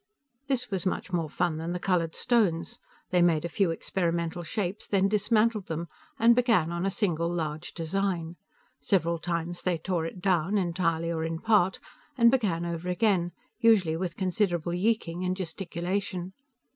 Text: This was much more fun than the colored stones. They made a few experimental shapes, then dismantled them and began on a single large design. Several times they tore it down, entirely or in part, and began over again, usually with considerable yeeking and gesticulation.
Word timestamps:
This 0.47 0.71
was 0.71 0.83
much 0.87 1.13
more 1.13 1.29
fun 1.29 1.57
than 1.57 1.73
the 1.73 1.79
colored 1.79 2.15
stones. 2.15 2.79
They 3.11 3.21
made 3.21 3.45
a 3.45 3.47
few 3.47 3.69
experimental 3.69 4.41
shapes, 4.41 4.87
then 4.87 5.07
dismantled 5.07 5.67
them 5.67 5.87
and 6.17 6.35
began 6.35 6.71
on 6.71 6.87
a 6.87 6.89
single 6.89 7.29
large 7.31 7.75
design. 7.75 8.35
Several 8.79 9.19
times 9.19 9.61
they 9.61 9.77
tore 9.77 10.07
it 10.07 10.19
down, 10.19 10.57
entirely 10.57 11.11
or 11.11 11.23
in 11.23 11.37
part, 11.39 11.79
and 12.17 12.31
began 12.31 12.65
over 12.65 12.89
again, 12.89 13.31
usually 13.59 13.95
with 13.95 14.17
considerable 14.17 14.73
yeeking 14.73 15.23
and 15.23 15.37
gesticulation. 15.37 16.33